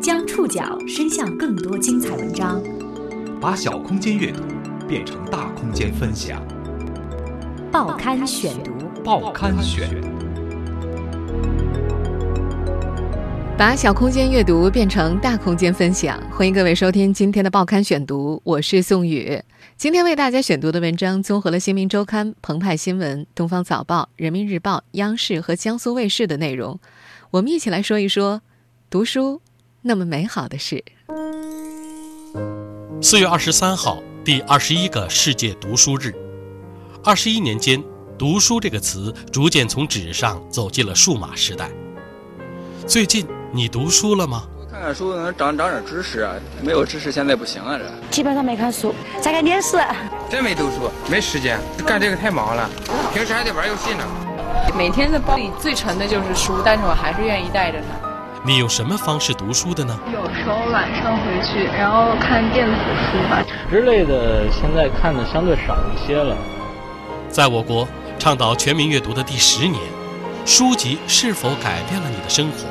[0.00, 2.62] 将触角伸向更多精彩文章，
[3.40, 4.42] 把小空间阅读
[4.88, 6.42] 变成大空间分享。
[7.70, 8.72] 报刊选读，
[9.04, 10.17] 报刊选。
[13.58, 19.42] 把小空间阅读变成大空间分享，欢迎各位收听今天的报刊选读，我是宋宇。
[19.76, 26.78] 今天为大家选读的文章综合了《新民周刊》、澎湃新闻、东方早报、人民日报、央视和江苏卫视的内容。
[27.32, 28.42] 我们一起来说一说
[28.88, 29.42] 读书
[29.82, 30.84] 那么美好的事。
[33.02, 36.14] 四月二十三号，第二十一个世界读书日。
[37.02, 37.82] 二十一年间，
[38.16, 41.68] 读书这个词逐渐从纸上走进了数码时代。
[42.86, 43.26] 最近。
[43.50, 44.42] 你读书了吗？
[44.70, 49.78] 看看书能长长点知识啊，没有知识现在不行啊，这基本上没看书，在看电视。
[50.28, 52.68] 真没读书，没时间，干这个太忙了，
[53.14, 54.04] 平时还得玩游戏呢。
[54.76, 58.08] 每天的包里最沉的就是书，但是我还是愿意带着它。
[58.44, 59.98] 你用什么方式读书的呢？
[60.12, 62.74] 有时候晚上回去，然后看电子
[63.10, 63.42] 书吧。
[63.70, 66.36] 之类的，现在看的相对少一些了。
[67.30, 69.82] 在我国倡导全民阅读的第十年，
[70.44, 72.68] 书籍是否改变了你的生活？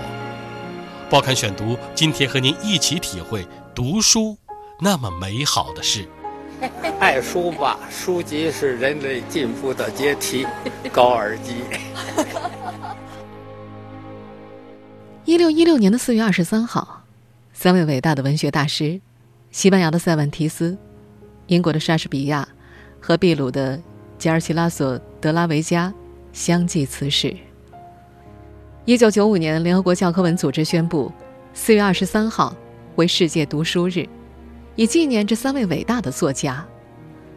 [1.09, 4.37] 报刊选读，今天和您一起体会读书
[4.81, 6.05] 那么美好的事。
[6.99, 10.45] 爱书吧，书籍是人类进步的阶梯。
[10.91, 11.63] 高尔基。
[15.23, 17.03] 一六一六年的四月二十三号，
[17.53, 18.99] 三位伟大的文学大师——
[19.49, 20.77] 西班牙的塞万提斯、
[21.45, 22.45] 英国的莎士比亚
[22.99, 23.81] 和秘鲁的
[24.19, 25.93] 加尔奇拉索·德拉维加——
[26.33, 27.33] 相继辞世。
[28.87, 31.11] 一九九五年，联合国教科文组织宣布，
[31.53, 32.55] 四月二十三号
[32.95, 34.07] 为世界读书日，
[34.77, 36.65] 以纪念这三位伟大的作家。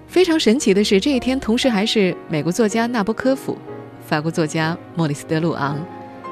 [0.06, 3.58] 非常神奇的是，这一天同时还是美国作家纳博科夫、
[4.06, 5.84] 法国作家莫里斯·德鲁昂、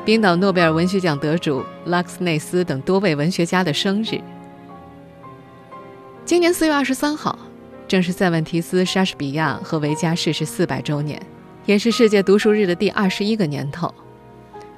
[0.05, 4.21] 冰岛诺贝尔文学奖得主拉克斯内斯等多位文学家的生日。
[6.25, 7.37] 今年四月二十三号，
[7.89, 11.21] 正是塞万提斯、莎士比亚和维加逝世四百周年，
[11.67, 13.93] 也是世界读书日的第二十一个年头。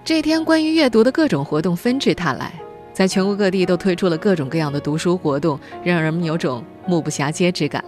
[0.02, 2.52] 这一天，关于阅读的各种活动纷至沓来，
[2.92, 7.84] 在全国各地都推出了各种各样的读书活动，让人们有种目不暇接之感。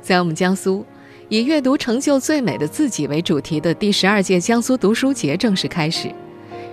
[0.00, 0.84] 在我们江苏，
[1.28, 6.10] 以“阅读成就最美的自己”为主题的第十二届江苏读书节正式开始。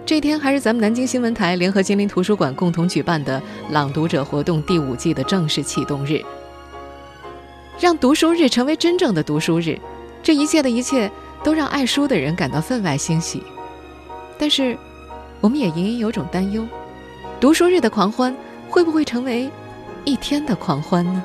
[0.06, 6.22] 这天还是咱们南京新闻台联合金陵图书馆共同举办的“朗读者”活动第五季的正式启动日。
[7.80, 9.78] 让读书日成为真正的读书日，
[10.24, 11.12] 这一切的一切
[11.44, 13.44] 都让爱书的人感到分外欣喜。
[14.40, 14.78] 但是，
[15.42, 16.66] 我们也隐隐有种担忧：
[17.40, 18.36] 读书日的狂欢
[18.70, 19.50] 会不会成为
[20.06, 21.24] 一天的狂欢呢？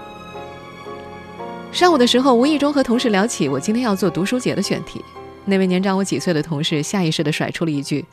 [1.72, 5.05] 上午的时候，无意中和同事聊起我今天要做读书节的选题，
[5.45, 8.05] 那位年长我几岁的同事下意识的甩出了一句：“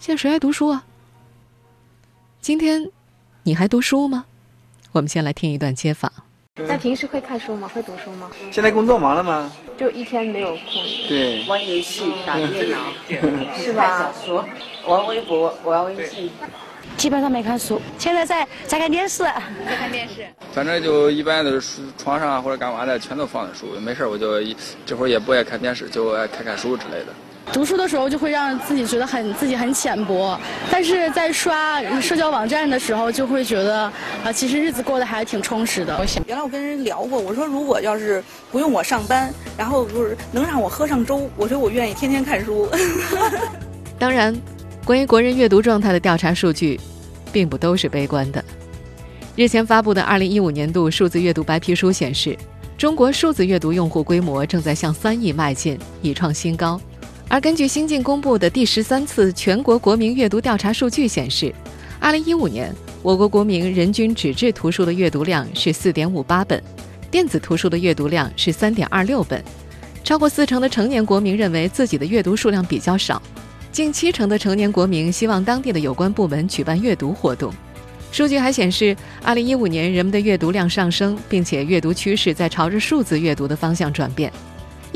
[0.00, 0.84] 现在谁还读书啊？”
[2.40, 2.90] 今天，
[3.42, 4.26] 你还读书吗？
[4.92, 6.10] 我们先来听一段街访。
[6.58, 7.70] 那平时会看书吗？
[7.74, 8.30] 会读书吗？
[8.50, 9.52] 现在工作忙了吗？
[9.76, 10.82] 就一天没有空。
[11.06, 12.78] 对，玩游戏、打电脑，
[13.54, 13.98] 是吧？
[13.98, 14.44] 小说，
[14.86, 16.30] 玩微博、玩微信。
[16.96, 19.22] 基本上没看书，现在在在看电视。
[19.22, 20.26] 在看电视。
[20.52, 23.66] 反正就一般的书，床上或者干嘛的，全都放着书。
[23.78, 24.42] 没事我就
[24.86, 27.12] 这会儿也不爱看电视，就爱看看书之类的。
[27.52, 30.38] 读书的时候就会让自己觉得很自己很浅薄，
[30.70, 33.90] 但是在刷社交网站的时候就会觉得
[34.22, 35.96] 啊，其实日子过得还挺充实的。
[35.98, 42.68] 我想原来我跟人聊过，我说如果要是不用我上班，然后不是能让我喝上粥，我说我愿意天天看书。
[43.98, 44.36] 当然，
[44.84, 46.78] 关于国人阅读状态的调查数据，
[47.32, 48.44] 并不都是悲观的。
[49.34, 52.36] 日前发布的二零一五年度数字阅读白皮书显示，
[52.76, 56.78] 中国数字阅读用户规模正在向三亿迈进，已创新高。
[57.28, 61.52] 而根据新近公布的第十三次全国国民阅读调查数据显示，
[61.98, 62.72] 二零一五年
[63.02, 66.62] 我国国民人均纸质图书的阅读量是四点五八本，
[67.10, 69.42] 电子图书的阅读量是三点二六本。
[70.04, 73.20] 超过四成的成年国民认为自己的阅读数量比较少，
[73.72, 77.52] 近七成的成年国民希望当地的有关部门举办阅读活动。
[78.12, 84.32] 数据还显示，二零一五年人们的阅读量上升，并且阅读趋势在朝着数字阅读的方向转变。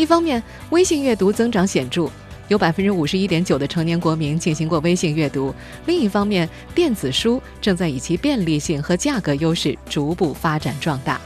[0.00, 2.08] 一方面，微信阅读增长显著，
[2.48, 5.52] 有百分之五十一点九的成年国民进行过微信阅读；
[5.84, 11.20] 另一方面，电子书正在以其便利性和价格优势逐步发展壮大。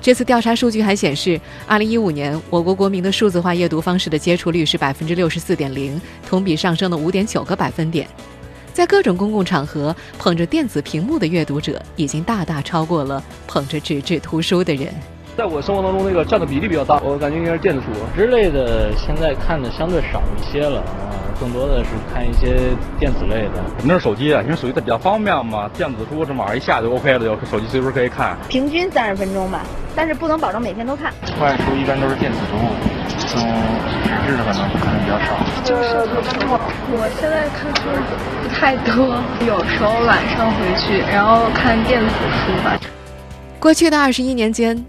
[0.00, 8.08] 这次调查数据还显示，二零一五年我国国民的数字化阅读方式的接触率是百分之六十四点零，同比上升了五点九个百分点。
[8.72, 14.94] 在各种公共场合，捧着电子屏幕的阅读者已经大大超过了捧着纸质图书的人。
[15.36, 21.10] 在我生活当中，那个占的比例比较大，我感觉应该是电子书啊之类的，现在看的相对少一些了啊。
[21.40, 22.70] 更多的是看一些
[23.00, 23.58] 电子类的。
[23.76, 28.36] 肯定是手机啊，因为手机它比较方便嘛，电子书这网上一下就 OK 了，就手机随时可以看。
[28.48, 29.62] 平均三十分钟吧，
[29.96, 31.12] 但是不能保证每天都看。
[31.36, 32.54] 看书一般都是电子书，
[33.34, 33.42] 嗯，
[34.04, 35.34] 纸质的可能看的比较少。
[35.64, 35.96] 就是
[36.46, 36.60] 我
[36.94, 37.82] 我现在看书
[38.40, 42.14] 不太多，有时候晚上回去然后看电子
[42.46, 42.78] 书吧。
[43.58, 44.84] 过去的二十一年间，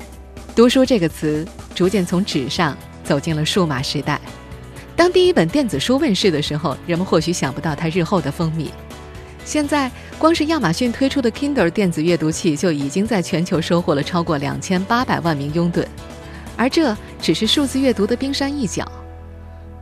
[0.55, 4.19] 读书这个词逐渐从纸上走进了数码时代。
[4.95, 8.69] 当第一本电子书问世的时候，人们或许想不到它日后的风靡。
[9.43, 15.85] 现在，光是亚马逊推出的 Kindle 电子阅读器就已经在全球收获了超过两千八百万名拥趸，
[16.55, 18.89] 而这只是数字阅读的冰山一角。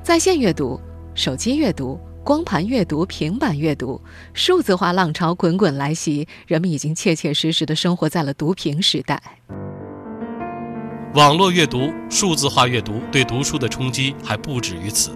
[0.01, 0.81] 在线阅读、
[1.13, 1.99] 手机阅读。
[2.25, 4.01] 光盘阅读、平板阅读、
[4.33, 9.21] 数字化浪潮滚滚来袭，人们已经切切实实的生活在了读屏时代。
[11.13, 15.11] 网络阅读、数字化阅读对读书的冲击还不止于此。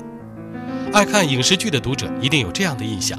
[0.94, 3.18] 爱看影视剧的读者一定有这样的印象：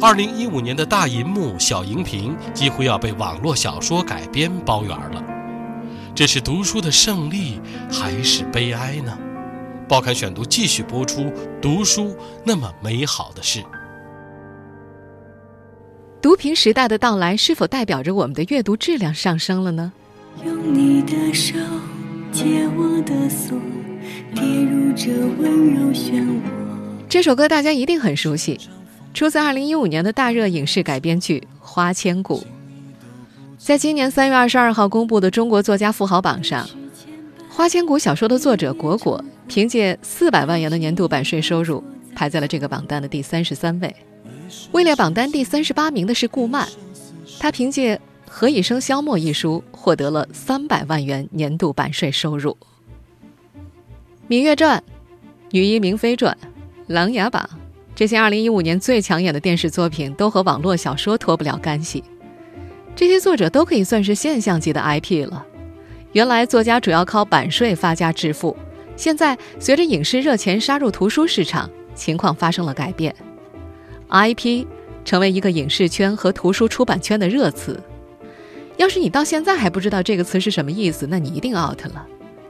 [0.00, 5.20] 二零一五年的大银幕、小荧屏几乎要被网络小说改编包圆了。
[6.14, 7.60] 这是读书的胜利，
[7.90, 9.18] 还是悲哀呢？
[9.88, 13.64] 报刊选读继续播出读书那么美好的事。
[16.22, 19.92] 读屏时代的到来，是否代表着我们的阅读质量上升了呢？
[20.44, 21.54] 用你的手
[22.36, 23.58] 解我的锁，
[24.34, 25.10] 跌入这
[25.40, 26.42] 温柔漩涡。
[27.08, 28.60] 这首歌大家一定很熟悉，
[29.14, 32.40] 出自2015年的大热影视改编剧《花千骨》。
[33.56, 36.66] 在今年3月22号公布的中国作家富豪榜上，
[37.48, 39.24] 《花千骨》小说的作者果果。
[39.48, 41.82] 凭借四百万元的年度版税收入，
[42.14, 43.96] 排在了这个榜单的第三十三位。
[44.72, 46.68] 位列榜单第三十八名的是顾漫，
[47.38, 47.96] 他凭借
[48.28, 52.56] 《何以笙箫默》一书获得了三百万元年度版税收入。
[54.28, 54.78] 《芈月传》
[55.52, 56.36] 《女医明妃传》
[56.88, 57.48] 《琅琊榜》
[57.94, 62.02] 这些二零一五年最抢眼的电视作品，都和网络小说脱不了干系。
[62.96, 65.46] 这些作者都可以算是现象级的 IP 了。
[66.10, 68.56] 原来作家主要靠版税发家致富。
[68.96, 73.14] 现在，随着影视热钱杀入图书市场，情况发生了改变。
[74.08, 74.66] IP
[75.04, 77.80] 成为一个影视圈和图书出版圈的热词。
[78.76, 82.06] 要是你到现在还不知道这个词是什么意思，那你一定 out 了。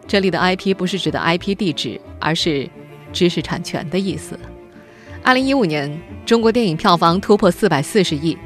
[0.06, 2.68] 这里的 IP 不是指的 IP 地址，而是
[3.12, 4.38] 知识产权的意思。
[5.22, 8.36] 二零一五年，中国电影票房突破四百四十亿，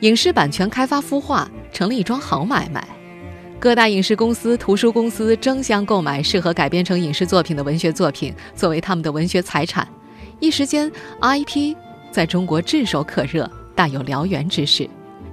[0.00, 2.86] 影视版权开发孵化成了一桩好买卖。
[3.58, 9.86] 各大影视公司、图书公司争相购买适合改编成影视作品的文学作品，作为他们的文学财产。
[10.40, 10.90] 一时间
[11.20, 11.76] ，IP
[12.10, 14.88] 在中国炙手可热，大有燎原之势。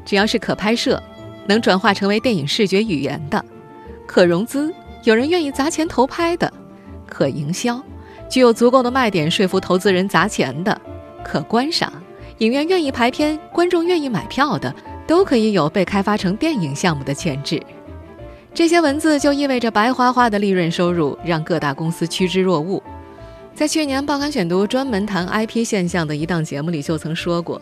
[0.05, 1.01] 只要是可拍摄、
[1.47, 3.43] 能转化成为电影视觉语言的，
[4.05, 4.73] 可融资、
[5.03, 6.51] 有人愿意砸钱投拍的，
[7.07, 7.81] 可营销、
[8.29, 10.79] 具有足够的卖点说服投资人砸钱的，
[11.23, 11.91] 可观赏、
[12.39, 14.73] 影院愿意排片、观众愿意买票的，
[15.07, 17.61] 都可以有被开发成电影项目的潜质。
[18.53, 22.81] 这些文字就意味着白花花的利润收入，让各大公司趋之若鹜。
[23.53, 27.61] 在去年《报刊选读》专门谈 IP 现象的一档节目里，就曾说过，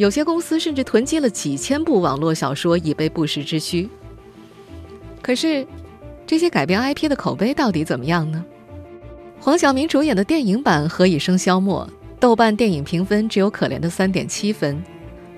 [0.00, 3.86] 有些公司甚至囤积了几千部网络小说以备不时之需。
[5.20, 5.66] 可是，
[6.26, 8.42] 这些改编 IP 的口碑到底怎么样呢？
[9.38, 11.86] 黄晓明主演的电影版《何以笙箫默》，
[12.18, 14.82] 豆瓣电影评分只有可怜的三点七分。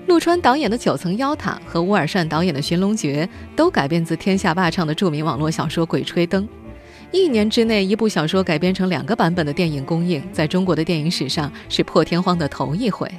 [0.07, 6.41] 陆川导演的《九层妖塔》和乌尔善导演的《寻龙诀》都改编自天下霸唱的著名网络小说《鬼吹灯》。
[7.11, 13.11] 一年之内，一部小说改编成两个版本的电影公映，在中国的电影史上是破天荒的头一回。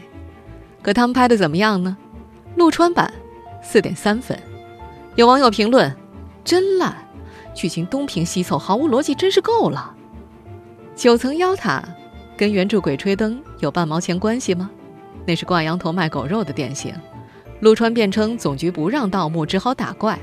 [0.84, 1.96] 可他们拍的怎么样呢？
[2.56, 3.10] 陆川版
[3.62, 4.38] 四点三分，
[5.16, 5.90] 有网友评论
[6.44, 6.94] ：“真烂，
[7.54, 9.94] 剧情东拼西凑，毫无逻辑，真是够了。”
[11.02, 11.82] 《九层妖塔》
[12.36, 14.70] 跟原著《鬼吹灯》有半毛钱关系吗？
[15.24, 16.94] 那是挂羊头卖狗肉的典型。
[17.60, 20.18] 陆川辩称总局不让盗墓，只好打怪。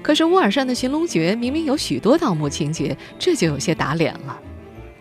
[0.00, 4.38] 可是乌尔善的《寻龙诀》明明有许多盗墓情节，这就有些打脸了。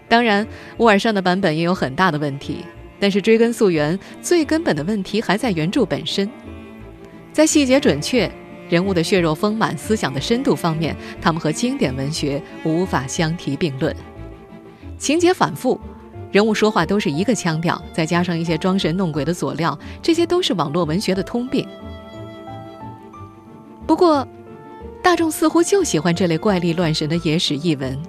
[0.09, 2.65] 当然，乌尔善的版本也有很大的问题。
[3.03, 6.29] 但是追根溯源，最根本的问题还在原著本身。
[7.33, 8.31] 在细节准确、
[8.69, 13.93] 人物的血肉丰满、思想的深度方面，他们和经典文学无法相提并论。
[14.97, 15.77] 情节反复。
[16.31, 21.67] 人物说话都是一个腔调，再加上一些装神弄鬼的佐料，这些都是网络文学的通病。
[23.85, 24.25] 不过，
[25.01, 28.01] 大众似乎就喜欢这类怪力乱神的野史译文。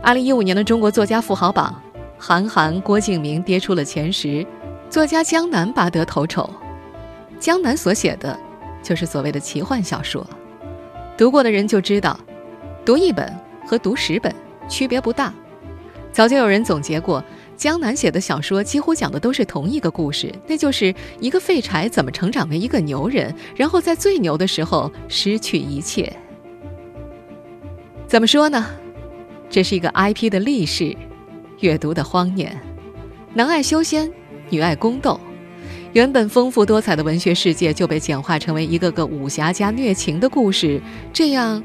[0.00, 1.82] 二零一五年的中国作家富豪榜，
[2.26, 4.46] 韩寒、郭敬明跌出了前十，
[4.88, 6.48] 作家江南拔得头筹。
[7.38, 8.34] 江南所写的，
[8.82, 10.26] 就是所谓的奇幻小说。
[11.18, 12.18] 读过的人就知道，
[12.82, 13.30] 读一本
[13.66, 14.34] 和读十本
[14.70, 15.34] 区别不大。
[16.12, 17.22] 早就有人总结过，
[17.58, 26.10] 江南写的小说几乎讲的都是同一个故事，那就是一个废柴怎么成长为一个牛人，然后在最牛的时候失去一切。
[28.06, 28.64] 怎么说呢？
[29.50, 30.96] 这是一个 IP 的历史，
[31.64, 32.60] 阅读的荒年，
[33.32, 34.12] 男爱修仙，
[34.50, 35.18] 女爱宫斗，
[35.94, 40.78] 原本丰富多彩的文学世界就被简化成为一个个武侠加虐情的故事，
[41.10, 41.64] 这样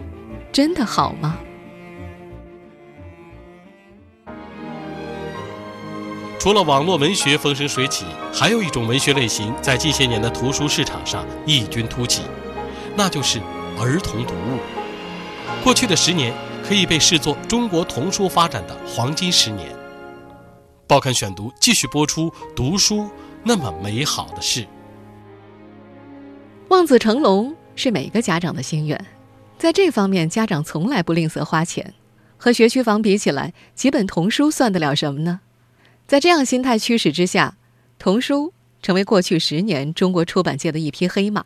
[0.53, 1.38] 真的好吗？
[6.39, 12.22] 除了网络文学风生水起，还有一种文学类型在近些年的图书市场上异军突起，
[12.96, 13.41] 那就是
[13.77, 14.60] 儿童读物。
[15.62, 16.34] 过去的十年
[16.65, 19.77] 可以被视作中国童书发展的黄金十年。
[20.89, 23.08] 报刊选读继续播出：读书
[23.43, 24.65] 那么美好的事。
[26.69, 29.05] 望子成龙是每个家长的心愿，
[29.60, 31.93] 在这方面，家长从来不吝啬花钱。
[32.38, 35.41] 和学区房比起来，几本童书算得了什么呢？
[36.08, 37.58] 在这样心态驱使之下，
[38.00, 41.46] 童书成为过去十年中国出版界的一匹黑马。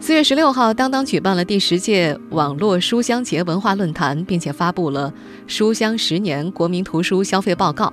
[0.00, 5.12] 四月十六号，当当举办了第十届网络书香节文化论坛，并且发布了
[5.52, 7.86] 《书香十年国民图书消费报告》，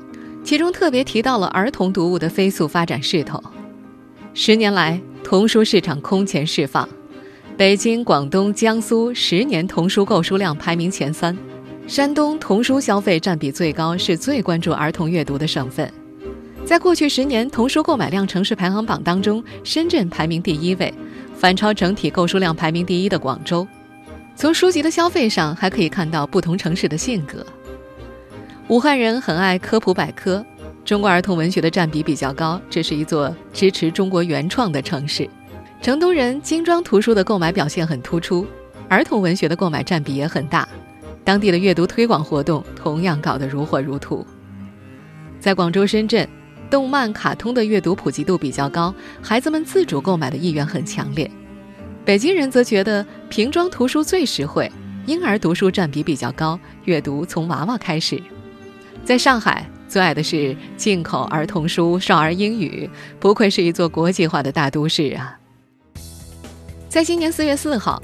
[0.44, 3.44] 其中特别提到了儿童读物的飞速发展势头。
[4.36, 6.88] 十年来，童书市场空前释放，
[7.58, 11.36] 北京、广东、江苏十年童书购书量排名前三。
[11.88, 15.92] 山东童书消费占比最高，是最关注儿童阅读的省份。
[16.66, 20.92] 在过去十年童书购买量城市排行榜当中，深圳排名第一位，
[21.38, 23.66] 反超整体购书量排名第一的广州。
[24.36, 27.46] 从书籍的消费上，还可以看到不同城市的性格。
[28.68, 30.44] 武汉人很爱科普百科，
[30.84, 35.30] 中国儿童文学的占比比较高，这是一座支持中国原创的城市。
[35.84, 38.46] 成都人精装图书的购买表现很突出，
[38.90, 40.68] 儿童文学的购买占比也很大。
[41.24, 44.26] 当地的阅读推广活动同样搞得如火如荼。
[45.40, 46.28] 在广州、深圳，
[46.70, 51.30] 动漫、卡通的阅读普及度比较高，孩子们自主购买的意愿很强烈。
[52.04, 54.72] 北京人则觉得瓶装图书最实惠，
[55.06, 58.22] 婴儿读书占比比较高，阅读从娃娃开始。
[59.04, 65.38] 在上海，最爱的是进口儿童书、少儿英语，不愧是一座国际化的大都市啊！
[66.90, 68.02] 在今年四月四号。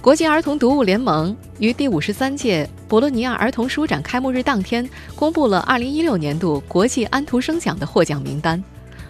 [0.00, 8.62] 国际儿童读物联盟于第五十三届博洛尼亚儿童书展开幕日当天，公布了2016年度国际安徒生奖的获奖名单。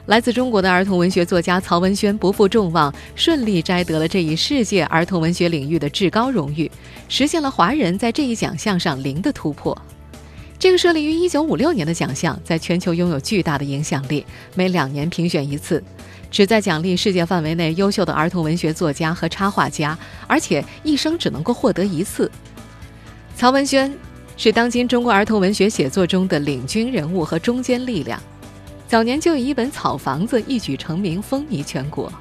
[0.06, 6.70] 来自中国的儿童文学作家曹文轩不负众望，顺利摘得了这一世界儿童文学领域的至高荣誉，
[7.06, 9.76] 实现了华人在这一奖项上零的突破。
[10.58, 15.84] 这个设立于1956年的奖项，在全球拥有巨大的影响力，每两年评选一次。
[16.30, 22.30] 旨在奖励世界范围内优秀的儿童文学作家和插画家，而且一生只能够获得一次。
[23.34, 23.92] 曹文轩
[24.36, 28.20] 是当今中国儿童文学写作中的领军人物和中坚力量，
[28.86, 32.12] 早年就以一本《草房子》一举成名，风靡全国。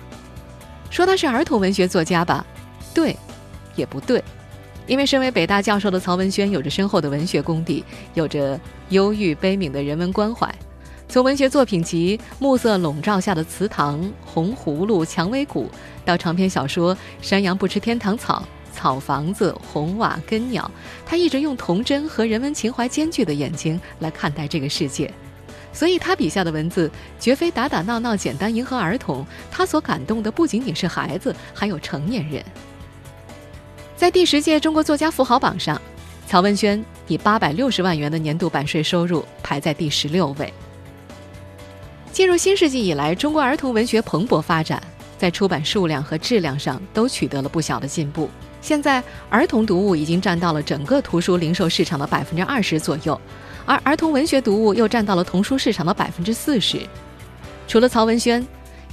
[0.89, 2.45] 说他是儿童文学作家吧，
[2.93, 3.15] 对，
[3.75, 4.23] 也不对，
[4.87, 7.83] 因为身为北大教授的曹文轩有着深厚的文学功底，
[8.13, 8.59] 有着
[8.89, 10.53] 忧郁悲悯的人文关怀。
[11.09, 15.65] 从文学作品集《暮色笼罩下的祠堂》《红葫芦》《蔷薇谷》，
[16.03, 18.45] 到长篇小说《山羊不吃天堂草》
[18.77, 20.69] 《草房子》《红瓦根鸟》，
[21.05, 25.11] 他一直用童真和人文情怀兼具的眼睛来看待这个世界，
[25.71, 32.43] 所以他笔下的文字绝非打打闹闹、简单迎合儿童，他所感动的不仅仅是孩子，还有成年人。
[33.95, 35.81] 在第十届中国作家富豪榜上，
[36.27, 40.53] 曹文轩以八百六十万元的年度版税收入排在第十六位。
[42.17, 44.81] 进入新世纪以来，中国儿童文学蓬勃发展，
[45.19, 48.27] 在出版数量和质量上都取得了不小的进步。
[48.59, 53.21] 现在，儿童读物已经占到了整个图书零售市场的百分之二十左右，
[53.67, 56.81] 而儿童文学读物又占到了童书市场的百分之四十。
[57.67, 58.43] 除了曹文轩、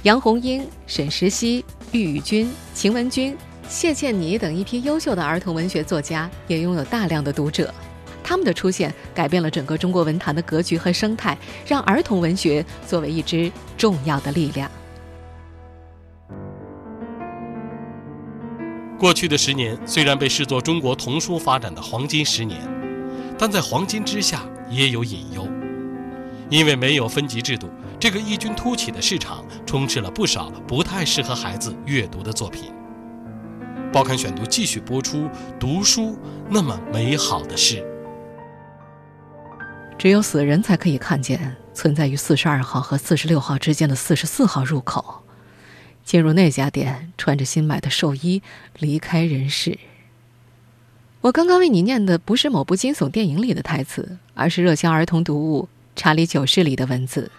[0.03, 3.35] 杨红樱、沈石溪、郁宇君、秦文君、
[3.67, 7.73] 谢倩妮等一批优秀的儿童文学作家，也拥有大量的读者。
[8.27, 14.69] 他们的出现改变了整个中国文坛的格局和生态，让儿童文学作为一支重要的力量。
[18.97, 22.59] 过去的十年虽然被视作中国童书发展的黄金十年，
[23.37, 24.41] 但在黄金之下
[24.71, 25.47] 也有隐忧，
[26.49, 32.73] 因为没有分级制度，这个异军突起的市场充斥了不少不太适合孩子阅读的作品。
[33.93, 35.29] 报刊选读继续播出：
[35.59, 36.17] 读书
[36.49, 37.85] 那么美好的事。
[39.97, 45.23] 只有死人才可以看见存在于四十二号和四十六号之间的四十四号入口，
[46.03, 48.43] 进入那家店，穿着新买的寿衣
[48.77, 49.79] 离开人世。
[51.21, 55.63] 我刚刚为你念的不是某部惊悚电影里的台词，而是热销儿童读物
[55.95, 57.31] 《查理九世》里的文字。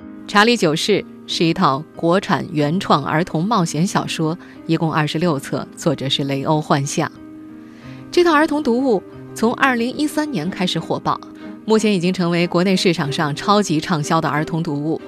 [0.26, 7.10] 《查理九世》是一套国产原创儿童冒险小说，一共二十六册，作者是雷欧幻象。
[8.10, 9.02] 这套儿童读物
[9.34, 11.20] 从二零一三年开始火爆，
[11.64, 15.00] 目前已经成为国内市场上超级畅销的儿童读物，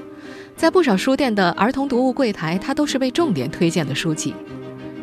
[0.56, 4.34] 在不少书店的儿童读物柜台，它都是被重点推荐的书籍。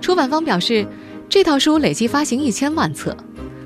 [0.01, 0.88] 出版方表示。
[1.31, 3.15] 这套书累计发行一千万册，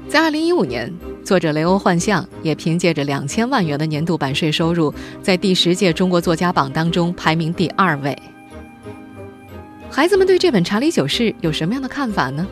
[0.10, 0.94] 在二零一五年，
[1.24, 8.22] 作者雷欧幻象也凭借着两千万元的年度版税收入，在第十届中国作家榜当中排名第二位。
[9.90, 12.46] 孩子们对这本《查理九世》有什么样的看法呢？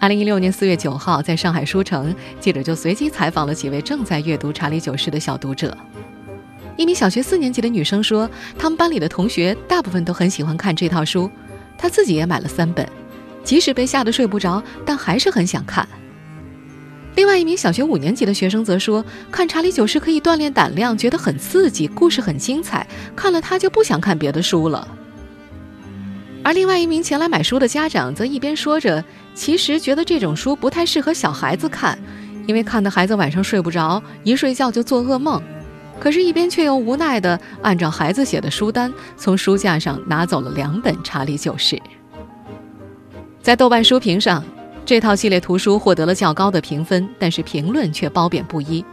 [0.00, 5.76] 二零一六年四月九号，在上海书城，记者就随机采访了几位正在阅读《查理九世》的小读者。
[6.78, 8.28] 一名小学四年级的女生说，
[8.58, 11.30] 他们班里的同学大部分都很喜欢看这套书，
[11.76, 12.88] 她自己也买了三本。
[13.44, 15.86] 即使被吓得睡不着，但还是很想看。
[17.14, 24.88] 另外一名小学五年级的学生则说：“看《查理九世》可以锻炼胆量，觉得很刺激，故事很精彩，看了他就不想看别的书了。”
[26.42, 29.04] 而另外一名前来买书的家长则一边说着
[29.40, 31.98] ：“其实觉得这种书不太适合小孩子看，
[32.46, 35.42] 因为看的孩子晚上睡不着，一睡觉就做噩梦。”
[35.98, 41.74] 可是，一边却又无奈地按照孩子写的书单，从书架上拿走了两本《查理九世》。
[43.40, 44.44] 在豆瓣书评上，
[44.84, 48.84] 这套系列图书获得了较高的评分，但是评论却褒贬不一。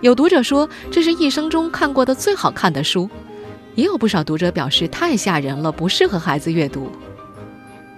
[0.00, 3.08] 有读者说这是一生中看过的最好看的书，
[3.76, 6.90] 也有不少读者表示太吓人了，不适合孩子阅读。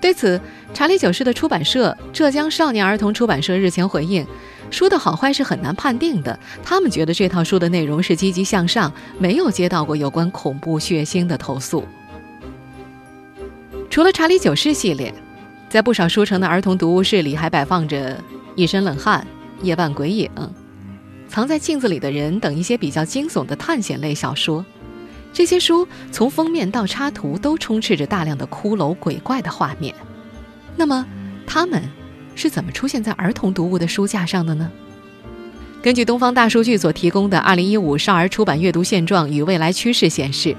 [0.00, 0.41] 对此，
[0.73, 4.25] 查理九世的出版社浙江少年儿童出版社日前回应
[4.71, 11.85] ：“书的好坏是很难判定的，他们觉得这套书的内容是积极向上，没有接到过有关恐怖血腥的投诉。”
[13.91, 15.12] 除了查理九世系列。
[15.69, 18.15] 在不少书城的儿童读物室里，还摆放着
[18.55, 19.26] 《一身冷汗》
[19.67, 20.31] 《夜半鬼影》
[21.29, 24.65] 《藏在镜子里的人》等一些比较惊悚的探险类小说。
[25.37, 29.95] 这些书从封面到插图都充斥着大量的骷髅鬼怪的画面。
[30.76, 31.04] 那么，
[31.47, 31.82] 它们
[32.34, 34.73] 是怎么出现在儿童读物的书架上的呢？
[35.82, 40.56] 根据东方大数据所提供的《二零一五少儿出版阅读现状与未来趋势》显示，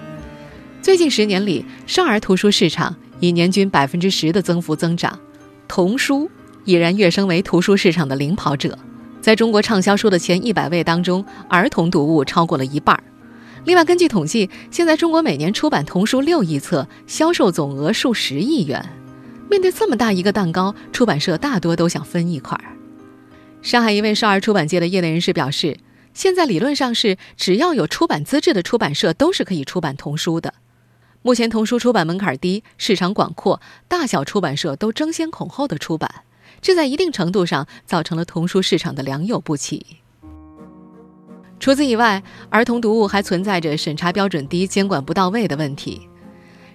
[0.79, 2.95] 最近十年里，少儿图书市场。
[3.19, 5.17] 以年均百分之十的增幅增长，
[5.67, 6.29] 童书
[6.65, 8.77] 已然跃升为图书市场的领跑者。
[9.21, 12.95] 在中国畅销书的前一百位当中，儿童读物超过了一半。
[13.67, 18.81] 另外，根据统计，现在中国每年出版童书六亿册，销售总额数十亿元。
[19.49, 22.77] 面对这么大一个蛋糕，出版社大多都想分一块儿。
[23.61, 25.77] 上海一位少儿出版界的业内人士表示，
[26.13, 30.53] 现在理论上是只要有出版资质的出版社都是可以出版童书的。
[31.21, 36.23] 目前童书出版门槛低，市场广阔，大小出版社都争先恐后的出版，
[36.61, 39.97] 这在一定程度上造成了童书市场的良莠不齐。
[41.59, 46.07] 除此以外，儿童读物还存在着审查标准低、监管不到位的问题。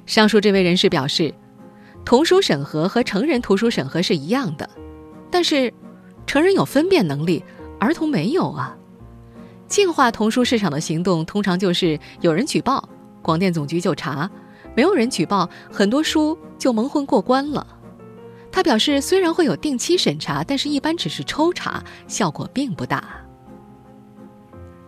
[0.06, 1.32] 上述这位人士表示，
[2.04, 4.68] 童书审核和成人图书审核是一样的，
[5.30, 5.72] 但是
[6.26, 7.44] 成人有分辨能力，
[7.78, 8.76] 儿童没有啊。
[9.68, 12.86] 净化童书市场的行动通常就是有人举报，
[13.22, 14.30] 广电总局就查。
[14.74, 17.66] 没有人举报，很多书就蒙混过关了。
[18.50, 23.21] 他表示，虽然会有定期审查，但是一般只是抽查，效果并不大。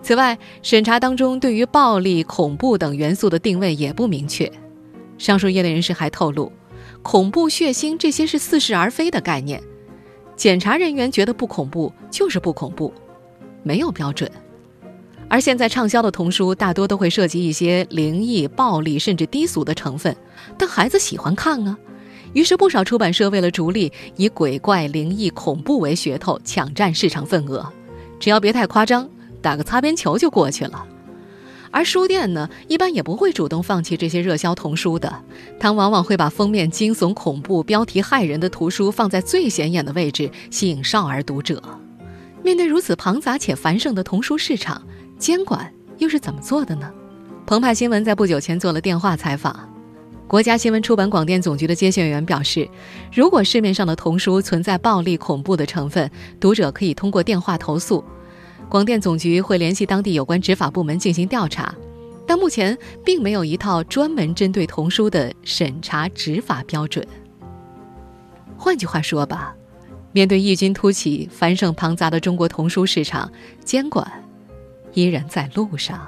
[0.05, 4.53] 此外，审查当中对于暴力、恐怖等元素的定位也不明确。
[5.17, 6.53] 上述业内人士还透露，
[7.03, 9.63] 恐怖、血腥这些是似是而非的概念，
[10.37, 12.93] 检查人员觉得不恐怖就是不恐怖，
[13.63, 14.31] 没有标准。
[15.31, 20.15] 而现在畅销的童书大多都会涉及一些灵异、暴力甚至低俗的成分，
[20.59, 21.79] 但孩子喜欢看啊。
[22.35, 27.67] 于是不少出版社为了逐利，以鬼怪、灵异、恐怖为噱头抢占市场份额，
[28.21, 29.09] 只要别太夸张，
[29.45, 30.87] 打个擦边球就过去了。
[31.71, 35.13] 而书店呢，一般也不会主动放弃这些热销童书的，
[35.61, 41.63] 他往往会把封面惊悚恐怖、标题骇人的图书放在最显眼的位置，吸引少儿读者。
[42.43, 44.81] 面对如此庞杂且繁盛的童书市场，
[45.19, 46.91] 监管又是怎么做的呢？
[47.45, 49.69] 澎湃新闻在不久前做了电话采访，
[50.29, 52.69] 国家新闻出版广电总局的接线员表示，
[53.13, 58.05] 如果市面上的童书存在暴力恐怖的成分，读者可以通过电话投诉，
[58.69, 61.75] 广电总局会联系当地有关执法部门进行调查，
[62.27, 67.07] 但目前并没有一套专门针对童书的审查执法标准。
[68.57, 69.55] 换句话说吧，
[70.13, 73.31] 面对异军突起、繁盛庞杂的中国童书市场，
[73.65, 74.11] 监管。
[74.95, 76.01] 依然在路上。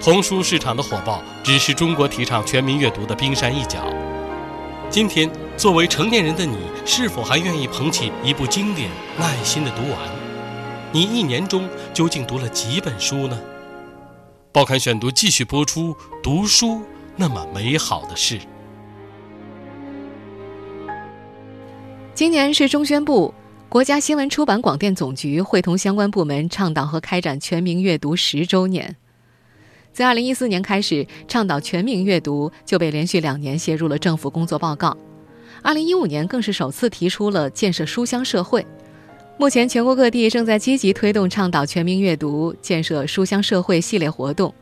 [0.00, 3.92] 童书市场的火爆只是中国提倡全民阅读的冰山一角。
[4.88, 9.98] 今天，作为成年人的你，是否还愿意捧起一部经典，耐心的读完？
[10.92, 13.36] 你一年中究竟读了几本书呢？
[14.52, 16.80] 报刊选读继续播出，读书
[17.16, 18.38] 那么美好的事。
[22.14, 23.34] 今年是中宣部、
[23.68, 28.94] 国家新闻出版广电总局会同相关部门倡导和开展全民阅读十周年。
[29.92, 34.96] 在二零一四年开始倡导全民阅读，就被连续两年写入了政府工作报告。
[35.62, 38.66] 二零一五年更是首次提出了建设书香社会。
[39.36, 44.52] 目前，全国各地正在积极推动倡导全民阅读、建设书香社会系列活动。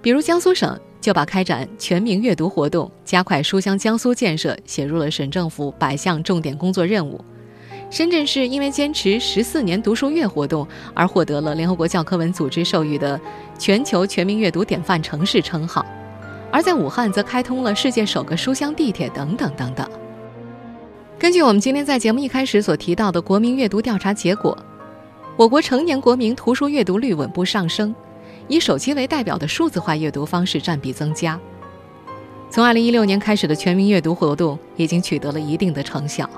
[0.00, 0.78] 比如江苏省。
[1.04, 7.22] 就把开展全民阅读活动、加快书香江苏建设写入了省政府百项重点工作任务。
[7.90, 13.20] 深圳市因为坚持十四年读书月活动而获得了联合国教科文组织授予的
[13.58, 15.84] 全球全民阅读典范城市称号。
[16.54, 19.90] 而在武汉则开通了世界首个书香地铁等等等等。
[21.18, 24.56] 根据我们今天在节目一开始所提到的国民阅读调查结果，
[25.36, 27.92] 我国成年国民图书阅读率稳步上升。
[28.46, 31.40] 以手机为代表的数字化阅读方式占比增加。
[32.48, 36.30] 从2016年开始的全民阅读活动已经取得了一定的成效，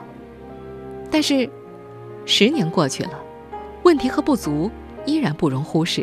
[1.11, 1.47] 但是
[2.25, 3.11] 十年过去了，
[3.83, 4.71] 问题和不足
[5.05, 6.03] 依然不容忽视。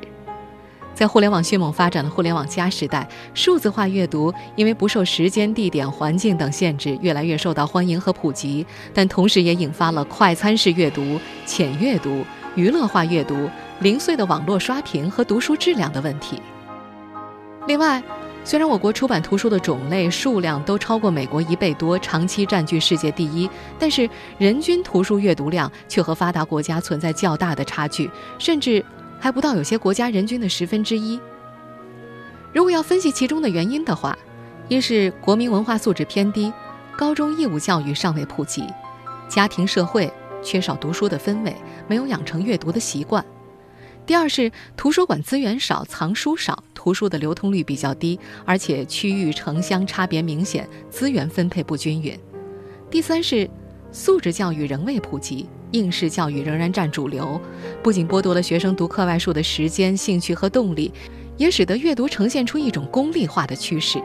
[0.93, 12.23] 在互联网迅猛发展的互联网加时代，数字化阅读因为不受时间、地点、环境等限制，越来越受到欢迎和普及，但同时也引发了快餐式阅读、浅阅读、
[12.55, 13.49] 娱乐化阅读。
[13.79, 16.41] 零碎的网络刷屏和读书质量的问题。
[17.67, 18.01] 另外，
[18.45, 28.83] 虽然我国出版图书的种类数量都超过美国一倍多，长期占据世界第一，但是人均图书阅读量却和发达国家存在较大的差距，甚至
[29.23, 31.17] 还不到有些国家人均的十分之一。
[32.51, 34.17] 如果要分析其中的原因的话，
[34.67, 36.51] 一是国民文化素质偏低，
[36.97, 38.65] 高中义务教育尚未普及，
[39.29, 40.11] 家庭社会
[40.43, 41.55] 缺少读书的氛围，
[41.87, 43.25] 没有养成阅读的习惯。
[44.05, 52.19] 第二是图书馆资源少，藏书少，图书的流通率比较低，而且区域城乡差别明显，资源分配不均匀。
[52.91, 53.49] 第三是
[53.89, 57.39] 素质教育仍未普及，应试教育仍然占主流，
[57.83, 60.91] 不仅剥夺了学生读课外书的时间、兴趣和动力，
[61.37, 64.01] 也使得阅读呈现出一种功利化的趋势。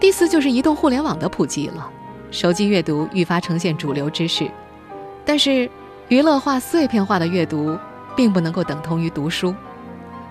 [0.00, 1.88] 第四就是移动互联网的普及了，
[2.30, 4.50] 手机阅读愈发呈现主流之势，
[5.24, 5.70] 但是
[6.08, 7.78] 娱乐化、碎片化的阅读。
[8.16, 9.52] 并不能够等同于读书。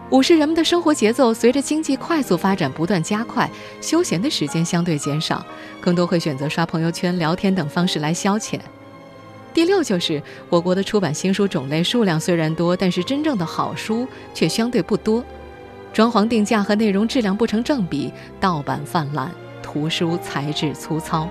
[0.10, 3.50] 五是人们的生活节奏随着经济快速发展不断加快，
[3.82, 5.46] 休闲的时间相对减少，
[5.82, 8.58] 更多会选择刷朋友圈、聊天等方式来消遣。
[9.54, 15.24] 第六就是我国的出版新书种类数量虽然多，但是真正的好书却相对不多，
[15.94, 19.30] 装潢定价和内容质量不成正比，盗版泛滥，
[19.62, 21.30] 图书材质粗糙。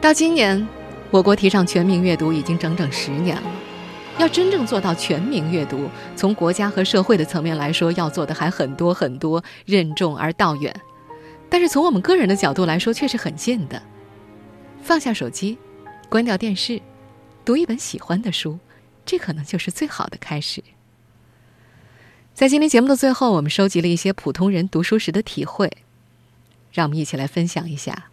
[0.00, 0.66] 到今年，
[1.10, 3.42] 我国提倡全民阅读已经整整十年了。
[4.18, 10.74] 要真正做到全民阅读，从国家和社会的层面来说，要做的还很多很多，任重而道远。
[11.48, 13.80] 但是从我们个人的角度来说，却是很近的。
[14.82, 15.58] 放下手机，
[16.14, 16.80] 关掉电视，
[17.44, 18.60] 读一本喜欢的书，
[19.04, 20.62] 这可能就是最好的开始。
[22.32, 25.68] 在今天节目的最后，我们收集了一些普通人读书时的体会，
[26.72, 28.10] 让我们一起来分享一下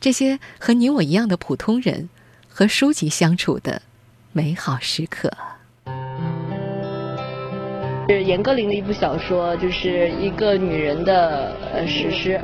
[0.00, 2.08] 这些和你我一样的普通人
[2.48, 3.82] 和书籍相处的。
[4.32, 5.30] 美好时刻
[8.08, 12.40] 是严歌苓的一部小说，就是一个女人的呃史诗，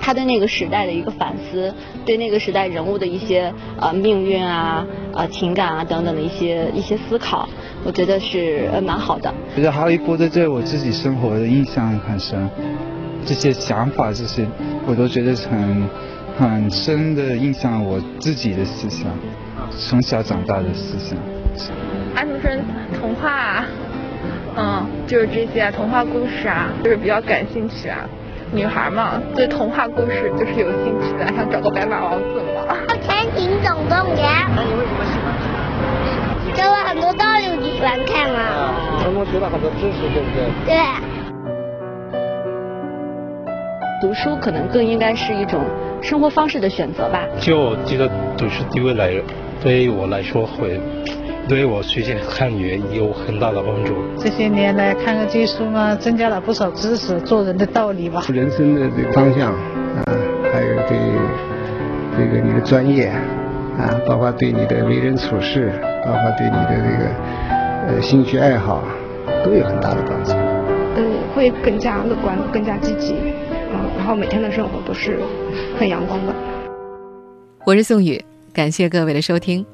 [0.00, 1.72] 她对那个时代的一个反思，
[2.04, 7.48] 对那个时代人物的一些呃命运啊、啊情感啊等等的一些一些思考，
[7.84, 9.32] 我觉得是呃蛮好的。
[9.54, 12.48] 觉得《哈利波特》对我自己生活的印象很深，
[13.26, 14.46] 这些想法这些
[14.86, 15.88] 我都觉得很
[16.38, 19.06] 很深的印象我自己的思想。
[19.78, 21.16] 从小长大的思想，
[22.14, 22.60] 安徒生
[22.98, 23.66] 童话，啊，
[24.56, 28.08] 嗯，就是这些童话故事啊，就是比较感兴趣啊。
[28.52, 32.76] 女孩嘛，对童话故事就是有兴趣的，想找个白马王子嘛。
[33.02, 34.26] 全景总动员。
[34.56, 36.54] 那你为什么喜欢看？
[36.56, 38.38] 教了很多道理，我就喜欢看嘛。
[39.04, 40.50] 能够学到很多知识，对不对？
[40.66, 40.76] 对。
[44.02, 45.60] 读书可能更应该是一种
[46.02, 47.24] 生活方式的选择吧。
[47.38, 49.12] 就觉得读书对未来。
[49.62, 50.80] 对于我来说，会
[51.50, 53.92] 对我学习汉语有很大的帮助。
[54.16, 58.22] 这些年来看个这些书嘛，增加了不少知识，做人的道理吧。
[58.32, 60.04] 人生的这个方向啊，
[60.52, 60.96] 还有对
[62.16, 63.08] 这个你的专业
[63.76, 65.72] 啊，包括对你的为人处事，
[66.04, 68.84] 包括对你的这个呃兴趣爱好，
[69.44, 70.30] 都有很大的帮助。
[70.94, 73.16] 嗯，会更加乐观，更加积极。
[73.72, 75.18] 嗯，然后每天的生活都是
[75.76, 76.32] 很阳光的。
[77.66, 79.66] 我是宋宇，感谢各位的收听。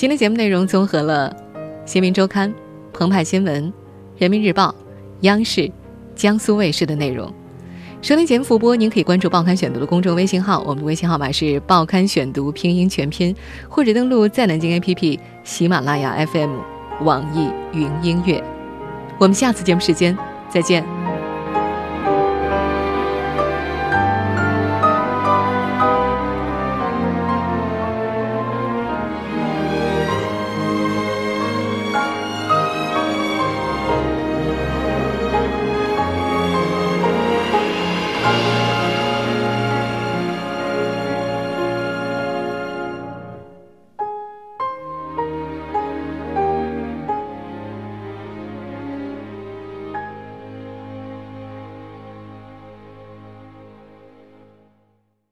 [0.00, 1.30] 今天节目内容综合了
[1.84, 2.50] 《新民周刊》、
[2.90, 3.70] 澎湃新闻、
[4.16, 4.74] 人民日报、
[5.20, 5.70] 央视、
[6.16, 7.30] 江苏卫视的内容。
[8.00, 13.36] 收听节目复播，您可以关注“报刊选读”的公众微信号，我们的微信号码是“报刊选读”拼音全拼，
[13.68, 16.56] 或者登录在南京 APP、喜马拉雅 FM、
[17.02, 18.42] 网易云音乐。
[19.18, 20.16] 我们下次节目时间
[20.48, 20.99] 再见。